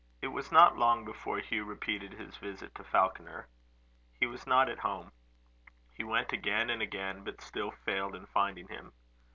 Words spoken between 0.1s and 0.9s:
It was not